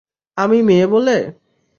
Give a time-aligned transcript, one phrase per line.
[0.37, 1.17] আমি মেয়ে বলে?